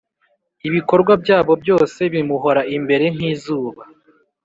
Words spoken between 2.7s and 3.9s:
imbere nk’izuba,